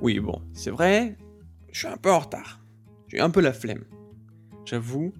[0.00, 1.16] Oui, bon, c'est vrai,
[1.72, 2.60] je suis un peu en retard.
[3.08, 3.82] J'ai un peu la flemme.
[4.64, 5.12] J'avoue,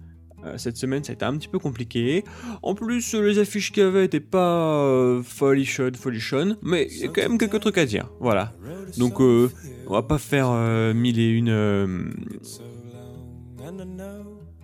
[0.45, 2.23] euh, cette semaine ça a été un petit peu compliqué.
[2.63, 7.03] En plus, les affiches qu'il y avait n'étaient pas euh, folichon, folichon, mais il y
[7.03, 8.09] a quand même quelques trucs à dire.
[8.21, 8.53] Voilà.
[8.97, 9.51] Donc, euh,
[9.87, 12.13] on va pas faire euh, mille et une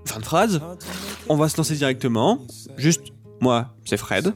[0.06, 0.62] fin de phrase.
[1.28, 2.40] On va se lancer directement.
[2.78, 3.08] Juste,
[3.42, 4.34] moi, c'est Fred.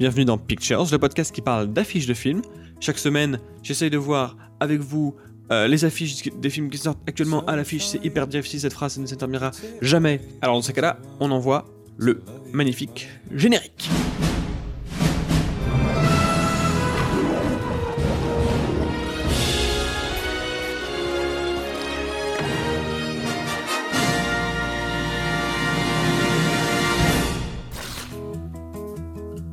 [0.00, 2.42] Bienvenue dans Pictures, le podcast qui parle d'affiches de films.
[2.80, 5.16] Chaque semaine, j'essaye de voir avec vous
[5.50, 7.86] euh, les affiches des films qui sortent actuellement à l'affiche.
[7.86, 9.50] C'est hyper difficile cette phrase, ne se terminera
[9.82, 10.20] jamais.
[10.42, 12.22] Alors dans ce cas-là, on envoie le
[12.52, 13.90] magnifique générique.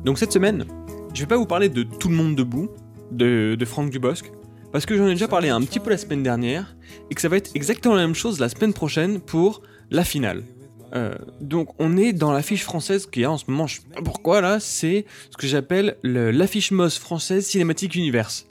[0.04, 0.64] Donc cette semaine,
[1.12, 2.70] je vais pas vous parler de Tout le monde debout
[3.10, 4.30] de, de Franck Dubosc,
[4.72, 6.76] parce que j'en ai déjà parlé un petit peu la semaine dernière,
[7.10, 10.42] et que ça va être exactement la même chose la semaine prochaine pour la finale.
[10.94, 14.00] Euh, donc on est dans l'affiche française qui est en ce moment, je sais pas
[14.02, 18.46] pourquoi là, c'est ce que j'appelle le- l'affiche MOS française Cinématique Universe.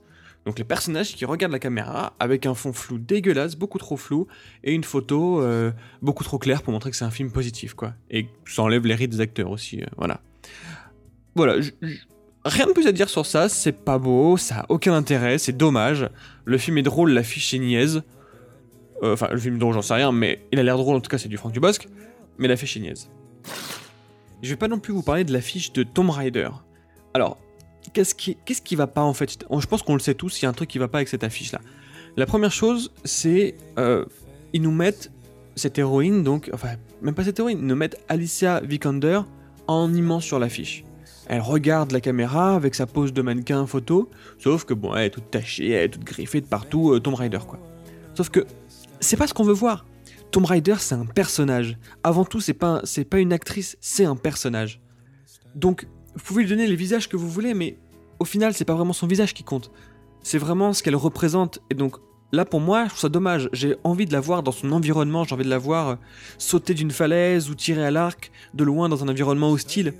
[0.45, 4.27] Donc les personnages qui regardent la caméra avec un fond flou dégueulasse, beaucoup trop flou,
[4.63, 7.93] et une photo euh, beaucoup trop claire pour montrer que c'est un film positif quoi.
[8.11, 10.21] Et ça enlève les rides des acteurs aussi, euh, voilà.
[11.35, 11.71] Voilà, je-
[12.47, 15.55] rien de plus à dire sur ça, c'est pas beau, ça a aucun intérêt, c'est
[15.55, 16.09] dommage.
[16.45, 18.03] Le film est drôle, l'affiche est niaise.
[19.03, 21.09] Euh, Enfin, le film drôle, j'en sais rien, mais il a l'air drôle, en tout
[21.09, 21.87] cas c'est du Franck Dubosc,
[22.37, 23.09] mais l'affiche est niaise.
[24.41, 26.49] Je vais pas non plus vous parler de l'affiche de Tomb Raider.
[27.13, 27.37] Alors,
[27.93, 29.45] qu'est-ce qui, qu'est-ce qui va pas en fait?
[29.49, 31.07] Je pense qu'on le sait tous, il y a un truc qui va pas avec
[31.07, 31.59] cette affiche-là.
[32.15, 33.55] La première chose, c'est...
[33.77, 34.05] euh,
[34.53, 35.11] ils nous mettent
[35.55, 36.49] cette héroïne, donc...
[36.53, 36.69] Enfin,
[37.01, 39.21] même pas cette héroïne, ils nous mettent Alicia Vikander
[39.67, 40.83] en immense sur l'affiche.
[41.29, 45.09] Elle regarde la caméra avec sa pose de mannequin photo, sauf que bon, elle est
[45.09, 47.59] toute tachée, elle est toute griffée de partout, euh, Tomb Raider quoi.
[48.15, 48.45] Sauf que
[48.99, 49.85] c'est pas ce qu'on veut voir.
[50.31, 51.77] Tomb Raider, c'est un personnage.
[52.03, 54.81] Avant tout, c'est pas, pas une actrice, c'est un personnage.
[55.55, 57.77] Donc, vous pouvez lui donner les visages que vous voulez, mais
[58.19, 59.71] au final, c'est pas vraiment son visage qui compte.
[60.23, 61.59] C'est vraiment ce qu'elle représente.
[61.69, 61.97] Et donc,
[62.31, 63.49] là, pour moi, je trouve ça dommage.
[63.53, 65.95] J'ai envie de la voir dans son environnement, j'ai envie de la voir euh,
[66.37, 69.93] sauter d'une falaise ou tirer à l'arc de loin dans un environnement hostile.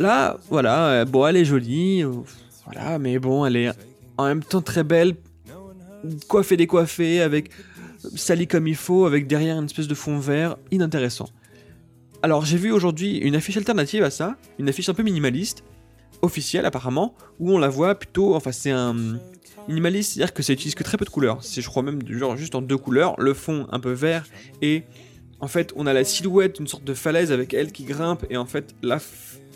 [0.00, 2.10] Là, voilà, euh, bon, elle est jolie, euh,
[2.64, 3.70] voilà, mais bon, elle est
[4.16, 5.14] en même temps très belle,
[6.26, 7.50] coiffée décoiffée, avec
[8.16, 11.28] salie comme il faut, avec derrière une espèce de fond vert, inintéressant.
[12.22, 15.64] Alors, j'ai vu aujourd'hui une affiche alternative à ça, une affiche un peu minimaliste,
[16.22, 18.96] officielle apparemment, où on la voit plutôt, enfin, c'est un
[19.68, 21.44] minimaliste, c'est-à-dire que ça utilise que très peu de couleurs.
[21.44, 24.24] C'est, je crois même, genre juste en deux couleurs, le fond un peu vert
[24.62, 24.84] et
[25.40, 28.36] en fait, on a la silhouette d'une sorte de falaise avec elle qui grimpe, et
[28.36, 28.98] en fait, la,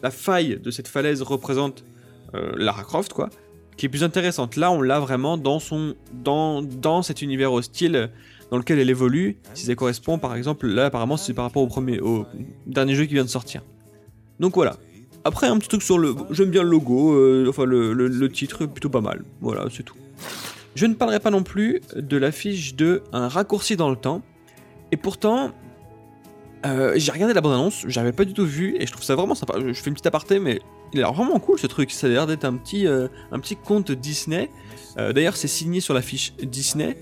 [0.04, 1.84] la faille de cette falaise représente
[2.34, 3.30] euh, Lara Croft, quoi,
[3.78, 4.54] qui est plus intéressante.
[4.56, 8.10] Là, on l'a vraiment dans, son, dans, dans cet univers hostile
[8.50, 9.38] dans lequel elle évolue.
[9.54, 12.26] Si ça correspond, par exemple, là, apparemment, c'est par rapport au, premier, au
[12.66, 13.62] dernier jeu qui vient de sortir.
[14.40, 14.76] Donc voilà.
[15.24, 16.14] Après, un petit truc sur le.
[16.32, 19.24] J'aime bien le logo, euh, enfin, le, le- le titre, plutôt pas mal.
[19.40, 19.96] Voilà, c'est tout.
[20.74, 24.20] Je ne parlerai pas non plus de l'affiche de Un raccourci dans le temps.
[24.92, 25.52] Et pourtant,
[26.64, 29.34] euh, j'ai regardé la bande-annonce, j'avais pas du tout vu, et je trouve ça vraiment
[29.34, 29.54] sympa.
[29.60, 30.60] Je fais une petite aparté, mais
[30.92, 31.90] il a l'air vraiment cool ce truc.
[31.90, 34.50] Ça a l'air d'être un petit, euh, un petit conte Disney.
[34.98, 36.96] Euh, D'ailleurs, c'est signé sur l'affiche Disney.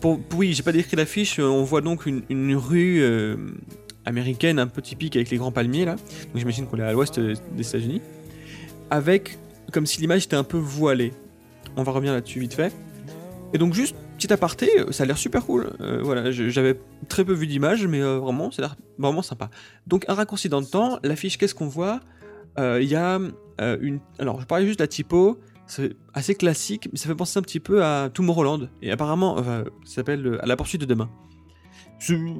[0.00, 3.02] Pour, oui, j'ai pas décrit l'affiche, on voit donc une, une rue
[4.06, 5.96] américaine un peu typique avec les grands palmiers là.
[5.96, 8.00] Donc j'imagine qu'on est à l'ouest des États-Unis.
[8.90, 9.38] Avec,
[9.72, 11.12] comme si l'image était un peu voilée.
[11.76, 12.72] On va revenir là-dessus vite fait.
[13.52, 15.70] Et donc juste petit aparté, euh, ça a l'air super cool.
[15.80, 19.48] Euh, voilà, j'avais très peu vu d'images, mais euh, vraiment, ça a l'air vraiment sympa.
[19.86, 22.00] Donc un raccourci dans le temps, l'affiche, qu'est-ce qu'on voit?
[22.58, 23.20] Il y a
[23.60, 24.00] une...
[24.18, 27.42] Alors, je parlais juste de la typo, c'est assez classique, mais ça fait penser un
[27.42, 28.68] petit peu à Tomorrowland.
[28.82, 31.08] Et apparemment, ça s'appelle À la poursuite de demain.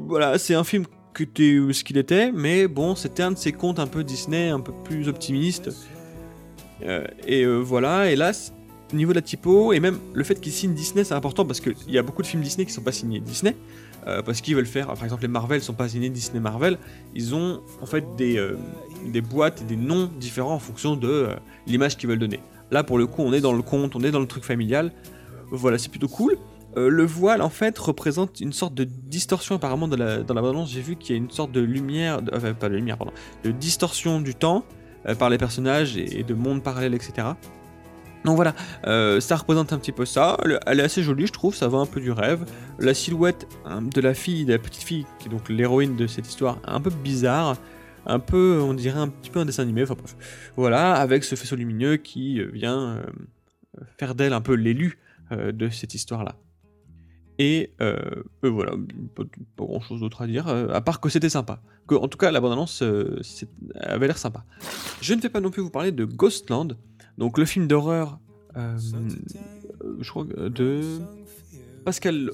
[0.08, 0.86] Voilà, c'est un film
[1.16, 4.48] qui était ce qu'il était, mais bon, c'était un de ces contes un peu Disney,
[4.48, 5.70] un peu plus optimiste.
[7.28, 8.32] Et voilà, et là,
[8.92, 11.60] au niveau de la typo, et même le fait qu'ils signent Disney, c'est important parce
[11.60, 13.54] qu'il y a beaucoup de films Disney qui sont pas signés Disney,
[14.06, 16.78] euh, parce qu'ils veulent faire, par exemple, les Marvel sont pas signés Disney Marvel,
[17.14, 18.56] ils ont en fait des, euh,
[19.30, 21.34] boîtes et des noms différents en fonction de euh,
[21.66, 22.40] l'image qu'ils veulent donner.
[22.70, 24.92] Là, pour le coup, on est dans le conte, on est dans le truc familial,
[25.50, 26.36] voilà, c'est plutôt cool.
[26.76, 30.94] Le voile, en fait, représente une sorte de distorsion, apparemment, dans la, bande-annonce, j'ai vu
[30.94, 33.12] qu'il y a une sorte de lumière, enfin, pas de lumière, pardon,
[33.42, 34.64] de distorsion du temps
[35.18, 37.28] par les personnages et, et de mondes parallèles, etc.
[38.28, 38.54] Donc voilà,
[38.86, 40.36] euh, ça représente un petit peu ça.
[40.66, 42.44] Elle, est assez jolie, je trouve, ça va un peu du rêve.
[42.78, 46.06] La silhouette hein, de la fille, de la petite fille, qui est donc l'héroïne de
[46.06, 47.56] cette histoire, un peu bizarre,
[48.04, 49.82] un peu, on dirait un petit peu un dessin animé.
[49.82, 50.14] Enfin bref,
[50.56, 53.02] voilà, avec ce faisceau lumineux qui euh, vient euh,
[53.96, 54.98] faire d'elle un peu l'élu
[55.30, 56.36] de cette histoire-là.
[57.38, 57.96] Et euh,
[58.44, 58.72] euh, voilà,
[59.14, 59.22] pas,
[59.56, 61.62] grand chose d'autre à dire, euh, à part que c'était sympa.
[61.86, 62.82] Que, en tout cas, la bande-annonce
[63.76, 64.44] avait l'air sympa.
[65.00, 66.76] Je ne vais pas non plus vous parler de Ghostland,
[67.16, 68.18] donc le film d'horreur,
[68.56, 70.98] je crois, de
[71.84, 72.30] Pascal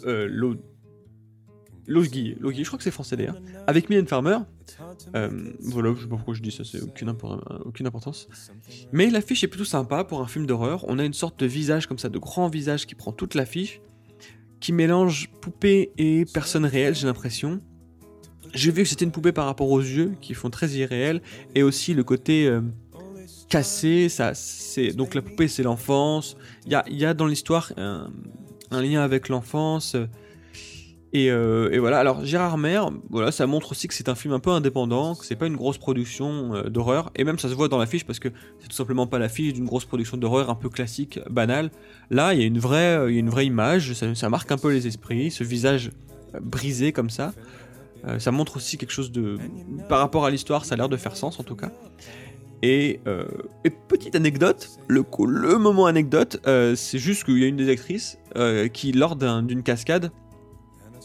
[1.86, 4.38] Logi, Logi, je crois que c'est français d'ailleurs, avec Mylène Farmer.
[5.12, 7.14] voilà, je sais pas pourquoi je dis ça, c'est aucune,
[7.66, 8.26] aucune importance.
[8.92, 10.86] Mais l'affiche est plutôt sympa pour un film d'horreur.
[10.88, 13.82] On a une sorte de visage comme ça, de grand visage qui prend toute l'affiche
[14.64, 17.60] qui mélange poupée et personne réelle, j'ai l'impression.
[18.54, 21.20] J'ai vu que c'était une poupée par rapport aux yeux, qui font très irréels,
[21.54, 22.62] et aussi le côté euh,
[23.50, 24.08] cassé.
[24.08, 26.38] Ça, c'est donc la poupée, c'est l'enfance.
[26.64, 28.10] Il y a, y a, dans l'histoire un,
[28.70, 29.96] un, lien avec l'enfance.
[31.14, 34.40] Euh, et, voilà, alors Gérard Mer, voilà, ça montre aussi que c'est un film un
[34.40, 37.68] peu indépendant, que c'est pas une grosse production euh, d'horreur, et même ça se voit
[37.68, 38.28] dans l'affiche parce que
[38.58, 41.70] c'est tout simplement pas l'affiche d'une grosse production d'horreur un peu classique, banale.
[42.10, 44.58] Là, il y a une vraie, euh, y a une vraie image, ça, marque un
[44.58, 45.90] peu les esprits, ce visage
[46.40, 47.32] brisé comme ça.
[48.18, 49.38] ça montre aussi quelque chose de.
[49.88, 51.70] Par rapport à l'histoire, ça a l'air de faire sens en tout cas.
[52.62, 52.98] Et,
[53.88, 56.40] petite anecdote, le moment anecdote,
[56.74, 58.18] c'est juste qu'il y a une des actrices
[58.72, 60.10] qui, lors d'une cascade,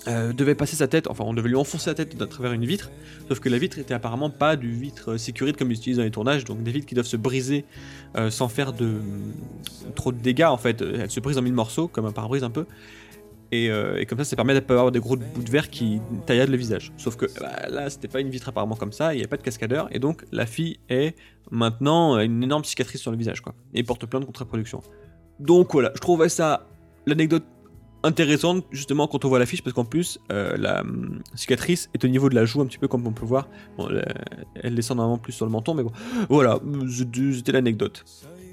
[0.10, 2.66] euh, devait passer sa tête, enfin on devait lui enfoncer la tête à travers une
[2.66, 2.90] vitre,
[3.28, 6.12] sauf que la vitre était apparemment pas du vitre sécurité comme ils utilisent dans les
[6.12, 7.66] tournages, donc des vitres qui doivent se briser
[8.18, 8.96] euh, sans faire de
[9.96, 12.50] trop de dégâts en fait, elles se brisent en mille morceaux, comme un pare-brise un
[12.50, 12.66] peu,
[13.52, 16.58] et, euh, comme ça ça permet d'avoir des gros bouts de verre qui tailladent le
[16.58, 16.92] visage.
[16.98, 19.38] Sauf que bah, là c'était pas une vitre apparemment comme ça, il n'y a pas
[19.38, 21.16] de cascadeur, et donc la fille est
[21.52, 24.82] maintenant une énorme cicatrice sur le visage quoi, et porte plainte contre la production.
[25.40, 26.68] Donc voilà, je trouvais ça
[27.06, 27.44] l'anecdote
[28.04, 32.08] intéressante justement quand on voit l'affiche parce qu'en plus euh, la hum, cicatrice est au
[32.08, 33.48] niveau de la joue un petit peu comme on peut voir.
[34.56, 35.92] Elle descend normalement plus sur le menton mais bon.
[36.30, 36.60] Voilà
[36.90, 38.06] c'était l'anecdote.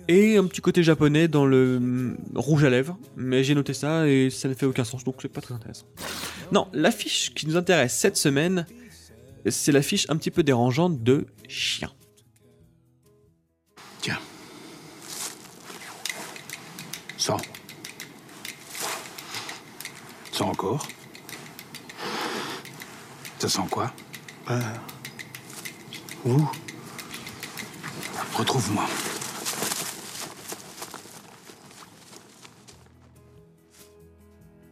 [0.09, 4.09] Et un petit côté japonais dans le hum, rouge à lèvres mais j'ai noté ça
[4.09, 5.87] et ça ne fait aucun sens donc c'est pas très intéressant.
[6.53, 8.67] Non l'affiche qui nous intéresse cette semaine
[9.49, 11.91] c'est l'affiche un petit peu dérangeante de chien.
[14.01, 14.19] Tiens.
[17.17, 17.41] Sors.
[20.37, 20.87] Ça encore?
[23.39, 23.91] Ça sent quoi?
[24.47, 24.61] Bah.
[26.25, 26.51] Vous
[28.35, 28.85] Retrouve-moi.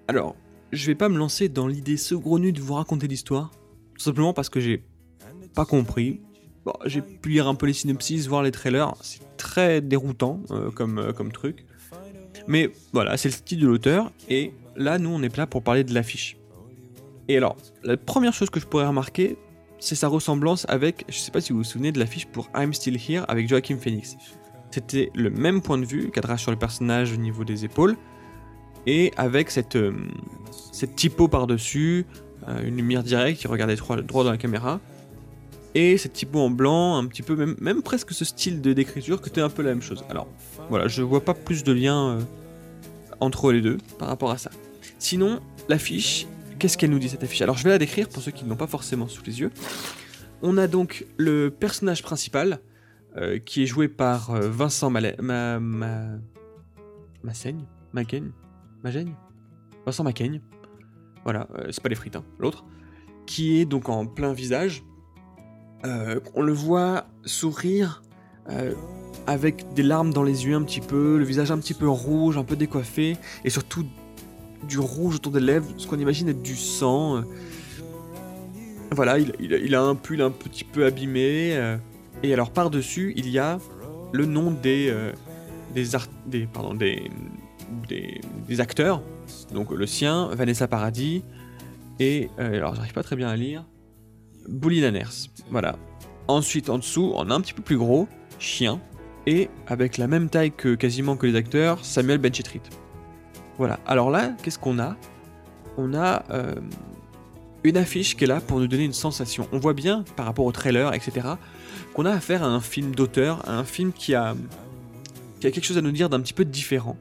[0.06, 0.36] Alors,
[0.70, 3.50] je vais pas me lancer dans l'idée saugrenue de vous raconter l'histoire,
[3.94, 4.84] tout simplement parce que j'ai
[5.54, 6.20] pas compris.
[6.66, 10.70] Bon, j'ai pu lire un peu les synopsis, voir les trailers, c'est très déroutant euh,
[10.70, 11.64] comme, euh, comme truc.
[12.46, 15.84] Mais voilà, c'est le style de l'auteur, et là, nous, on est là pour parler
[15.84, 16.36] de l'affiche.
[17.28, 19.36] Et alors, la première chose que je pourrais remarquer,
[19.78, 22.72] c'est sa ressemblance avec, je sais pas si vous vous souvenez de l'affiche pour I'm
[22.72, 24.16] Still Here avec Joaquin Phoenix.
[24.70, 27.96] C'était le même point de vue, cadrage sur le personnage au niveau des épaules,
[28.86, 29.94] et avec cette, euh,
[30.96, 32.06] typo par-dessus,
[32.48, 34.80] euh, une lumière directe qui regardait droit, dans la caméra,
[35.74, 39.40] et cette typo en blanc, un petit peu, même, presque ce style d'écriture, que c'était
[39.40, 40.04] un peu la même chose.
[40.08, 40.28] Alors,
[40.70, 42.20] voilà, je vois pas plus de lien euh,
[43.20, 44.50] entre les deux par rapport à ça.
[44.98, 46.26] Sinon, l'affiche,
[46.58, 47.42] qu'est-ce qu'elle nous dit cette affiche?
[47.42, 49.50] Alors je vais la décrire pour ceux qui ne l'ont pas forcément sous les yeux.
[50.42, 52.60] On a donc le personnage principal
[53.16, 56.18] euh, qui est joué par euh, Vincent Malais, ma, ma,
[57.22, 58.30] Vincent Macaigne.
[61.24, 62.64] Voilà, c'est pas les frites, hein, l'autre.
[63.26, 64.84] Qui est donc en plein visage.
[66.34, 68.02] On le voit sourire
[69.26, 72.36] avec des larmes dans les yeux un petit peu, le visage un petit peu rouge,
[72.36, 73.84] un peu décoiffé, et surtout
[74.66, 77.22] du rouge autour des lèvres, ce qu'on imagine être du sang.
[78.94, 81.56] Voilà, il, a un pull un petit peu abîmé.
[81.56, 81.76] Euh,
[82.22, 83.58] et alors par-dessus, il y a
[84.12, 85.12] le nom des, euh,
[85.74, 85.82] des,
[88.48, 89.02] des, acteurs.
[89.52, 91.24] Donc le sien, Vanessa Paradis,
[91.98, 93.64] et euh, alors j'arrive pas très bien à lire,
[94.48, 95.28] Boulinaners.
[95.50, 95.76] Voilà.
[96.28, 98.08] Ensuite, en dessous, a un petit peu plus gros,
[98.38, 98.80] chien,
[99.26, 102.60] et avec la même taille que quasiment que les acteurs, Samuel Benchetrit.
[103.58, 104.96] Voilà, alors là, qu'est-ce qu'on a?
[105.76, 106.54] On a euh,
[107.62, 109.48] une affiche qui est là pour nous donner une sensation.
[109.52, 111.28] On voit bien, par rapport au trailer, etc.,
[111.94, 114.34] qu'on a affaire à un film d'auteur, à un film qui a,
[115.40, 116.96] qui a quelque chose à nous dire d'un petit peu différent.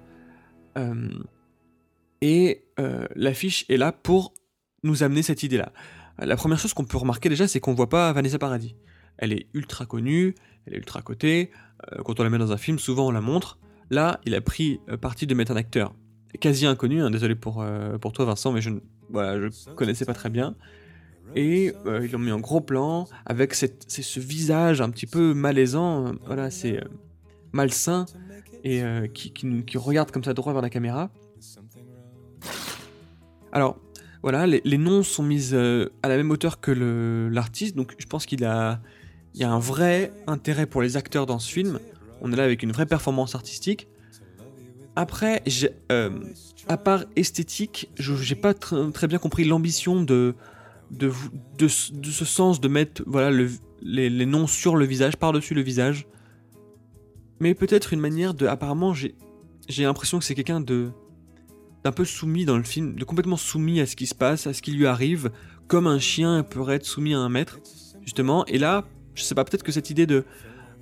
[0.78, 1.10] Euh,
[2.22, 4.34] et euh, l'affiche est là pour
[4.84, 5.72] nous amener cette idée-là.
[6.20, 8.76] La première chose qu'on peut remarquer déjà, c'est qu'on voit pas Vanessa Paradis.
[9.18, 11.52] Elle est ultra connue, elle est ultra cotée.
[12.06, 13.60] quand on la met dans un film, souvent on la montre.
[13.90, 15.94] Là, il a pris parti de mettre un acteur
[16.40, 18.80] quasi inconnu, hein, désolé pour, euh, pour toi Vincent, mais je ne
[19.10, 20.56] voilà, je connaissais pas très bien.
[21.36, 25.34] Et euh, ils l'ont mis en gros plan, avec cette, ce visage un petit peu
[25.34, 26.84] malaisant, euh, voilà, c'est
[27.52, 28.06] malsain,
[28.64, 28.82] et
[29.14, 31.12] qui, qui, qui, regarde comme ça droit vers la caméra.
[33.52, 33.78] Alors,
[34.24, 36.72] voilà, les, noms sont mis euh, à la même hauteur que
[37.32, 38.82] l'artiste, donc je pense qu'il a,
[39.36, 41.80] il y a un vrai intérêt pour les acteurs dans ce film.
[42.22, 43.88] On est là avec une vraie performance artistique.
[44.96, 45.44] Après,
[45.92, 46.10] euh,
[46.68, 50.36] à part esthétique, je j'ai pas tr- très bien compris l'ambition de,
[50.92, 51.12] de,
[51.58, 51.92] de, ce-
[52.26, 53.50] sens de mettre voilà, le-
[53.82, 56.08] les, les noms sur le visage, par-dessus le visage.
[57.40, 58.46] Mais peut-être une manière de.
[58.46, 59.16] Apparemment, j'ai
[59.84, 60.92] l'impression que c'est quelqu'un de
[61.84, 64.54] d'un peu soumis dans le film, de complètement soumis à ce qui se passe, à
[64.54, 65.32] ce qui lui arrive,
[65.68, 67.60] comme un chien pourrait être soumis à un maître,
[68.04, 68.46] justement.
[68.46, 68.86] Et là,
[69.16, 70.24] je sais pas, peut-être que cette idée de,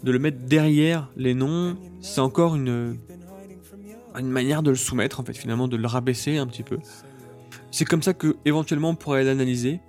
[0.04, 2.98] de le mettre derrière les noms, c'est encore une,
[4.16, 6.78] une manière de le soumettre, en fait, finalement, de le rabaisser un petit peu.
[7.72, 9.80] C'est comme ça que, éventuellement, on pourrait l'analyser.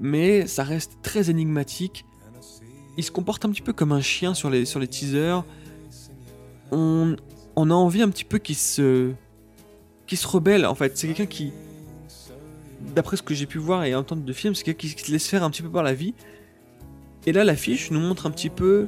[0.00, 2.04] Mais ça reste très énigmatique.
[2.96, 5.42] Il se comporte un petit peu comme un chien sur les, sur les teasers.
[6.70, 7.16] On,
[7.56, 9.12] on a envie un petit peu qu'il se
[10.06, 10.96] qui se rebelle en fait.
[10.96, 11.52] C'est quelqu'un qui,
[12.94, 15.28] d'après ce que j'ai pu voir et entendre de films, c'est quelqu'un qui se laisse
[15.28, 16.14] faire un petit peu par la vie.
[17.26, 18.86] Et là, l'affiche nous montre un petit peu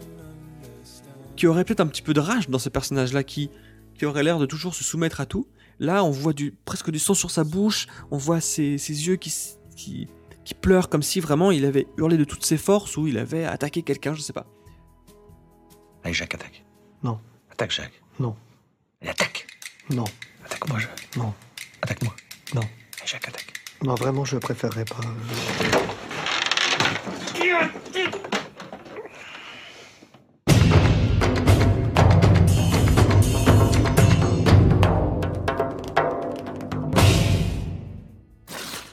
[1.37, 3.51] qui aurait peut-être un petit peu de rage dans ce personnage-là, qui,
[3.97, 5.47] qui aurait l'air de toujours se soumettre à tout.
[5.79, 9.17] Là, on voit du, presque du sang sur sa bouche, on voit ses, ses yeux
[9.17, 9.33] qui,
[9.77, 10.09] qui,
[10.45, 13.45] qui pleurent comme si vraiment il avait hurlé de toutes ses forces ou il avait
[13.45, 14.47] attaqué quelqu'un, je sais pas.
[16.03, 16.65] Allez, Jacques, attaque.
[17.05, 17.21] Non.
[17.51, 18.03] Attaque, Jacques.
[18.19, 18.35] Non.
[19.01, 19.47] Allez, attaque.
[19.91, 20.05] Non,
[20.51, 21.09] Attaque-moi, Jacques.
[21.17, 21.35] non,
[21.83, 22.15] Attaque-moi.
[22.55, 22.63] non.
[23.05, 23.53] Jacques, attaque.
[23.83, 24.97] Non, vraiment, je préférerais pas.
[25.05, 25.79] euh,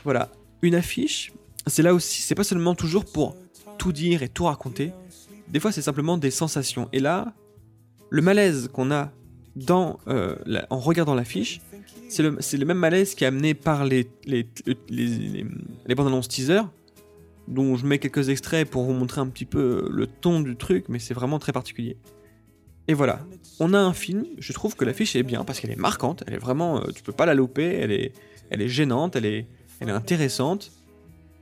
[0.03, 0.29] Voilà,
[0.61, 1.31] une affiche,
[1.67, 3.35] c'est là aussi, c'est pas seulement toujours pour
[3.77, 4.91] tout dire et tout raconter.
[5.47, 6.89] Des fois, c'est simplement des sensations.
[6.93, 7.33] Et là,
[8.09, 9.11] le malaise qu'on a
[9.55, 11.61] dans, euh, la- en regardant l'affiche,
[12.09, 12.23] c'est
[12.57, 14.07] le, même malaise qui est amené par les,
[15.95, 16.61] bandes annonces teaser,
[17.47, 20.85] dont je mets quelques extraits pour vous montrer un petit peu le ton du truc,
[20.89, 21.97] mais c'est vraiment très particulier.
[22.87, 23.19] Et voilà,
[23.59, 26.35] on a un film, je trouve que l'affiche est bien parce qu'elle est marquante, elle
[26.35, 29.47] est vraiment, euh, tu peux pas la louper, elle est, gênante, elle est,
[29.81, 30.71] intéressante.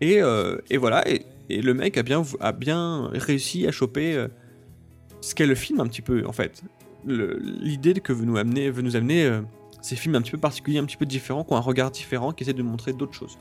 [0.02, 4.28] Et, euh, voilà, et, le mec a bien, a bien réussi à choper euh,
[5.22, 6.64] ce qu'est le film un petit peu, en fait.
[7.06, 9.42] L'idée que veut nous amener, veut nous amener
[9.82, 12.32] ces films un petit peu particuliers, un petit peu différents, qui ont un regard différent,
[12.32, 13.38] qui essaient de montrer d'autres choses.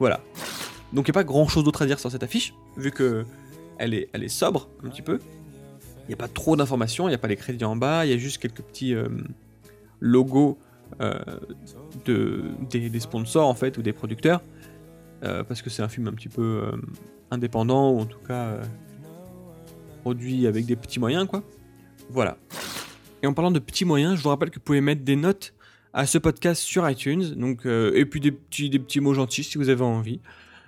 [0.00, 0.20] Voilà.
[0.92, 3.24] Donc il n'y a pas grand chose d'autre à dire sur cette affiche, vu que
[3.78, 5.18] elle est, elle est sobre un petit peu.
[6.04, 8.10] Il n'y a pas trop d'informations, il n'y a pas les crédits en bas, il
[8.10, 9.08] y a juste quelques petits euh,
[10.00, 10.58] logos
[11.00, 11.12] euh,
[12.06, 14.40] de, des, des sponsors en fait, ou des producteurs.
[15.22, 16.62] Euh, parce que c'est un film un petit peu
[17.30, 18.58] indépendant, ou en tout cas
[20.00, 21.42] produit avec des petits moyens, quoi.
[22.08, 22.38] Voilà.
[23.22, 25.54] Et en parlant de petits moyens, je vous rappelle que vous pouvez mettre des notes
[25.92, 29.68] à ce podcast sur iTunes, euh, et puis des petits, des mots gentils si vous
[29.68, 30.20] avez envie.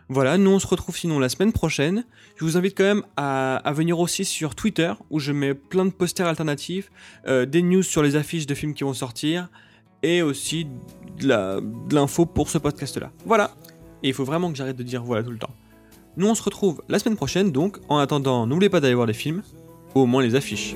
[0.08, 2.04] Voilà, nous on se retrouve sinon la semaine prochaine.
[2.34, 5.90] Je vous invite quand même à, venir aussi sur Twitter, où je mets plein de
[5.90, 6.90] posters alternatifs,
[7.28, 9.48] euh, des news sur les affiches de films qui vont sortir,
[10.02, 10.66] et aussi
[11.20, 13.12] de l'info pour ce podcast-là.
[13.24, 13.52] Voilà.
[14.02, 15.54] Et il faut vraiment que j'arrête de dire voilà tout le temps.
[16.16, 19.12] Nous on se retrouve la semaine prochaine, donc en attendant, n'oubliez pas d'aller voir les
[19.12, 19.42] films,
[19.94, 20.74] ou au moins les affiches.